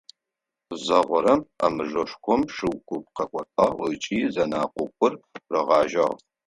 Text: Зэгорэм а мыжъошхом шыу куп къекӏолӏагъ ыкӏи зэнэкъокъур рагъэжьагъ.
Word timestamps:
Зэгорэм 0.85 1.41
а 1.63 1.65
мыжъошхом 1.75 2.41
шыу 2.55 2.75
куп 2.87 3.03
къекӏолӏагъ 3.15 3.79
ыкӏи 3.93 4.19
зэнэкъокъур 4.33 5.13
рагъэжьагъ. 5.51 6.15